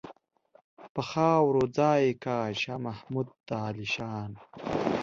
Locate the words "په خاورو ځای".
0.93-2.03